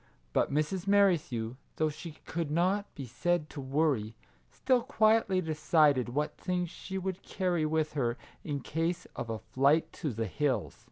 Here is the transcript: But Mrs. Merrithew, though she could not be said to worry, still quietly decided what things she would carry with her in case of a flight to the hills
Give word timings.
But 0.33 0.51
Mrs. 0.51 0.87
Merrithew, 0.87 1.57
though 1.75 1.89
she 1.89 2.13
could 2.25 2.49
not 2.49 2.87
be 2.95 3.05
said 3.05 3.51
to 3.51 3.61
worry, 3.61 4.15
still 4.49 4.81
quietly 4.81 5.41
decided 5.41 6.09
what 6.09 6.35
things 6.37 6.71
she 6.71 6.97
would 6.97 7.21
carry 7.21 7.67
with 7.67 7.93
her 7.93 8.17
in 8.43 8.61
case 8.61 9.05
of 9.15 9.29
a 9.29 9.37
flight 9.37 9.93
to 9.93 10.11
the 10.11 10.25
hills 10.25 10.79